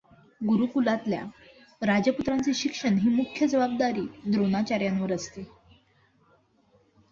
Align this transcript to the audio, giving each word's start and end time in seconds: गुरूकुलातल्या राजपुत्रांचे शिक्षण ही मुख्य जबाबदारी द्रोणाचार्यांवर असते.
गुरूकुलातल्या 0.41 1.21
राजपुत्रांचे 1.81 2.53
शिक्षण 2.53 2.97
ही 2.97 3.09
मुख्य 3.09 3.47
जबाबदारी 3.47 4.05
द्रोणाचार्यांवर 4.25 5.13
असते. 5.13 5.43